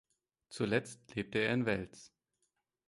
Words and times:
Zuletzt 0.49 1.13
lebte 1.15 1.37
er 1.37 1.53
in 1.53 1.67
Wels. 1.67 2.11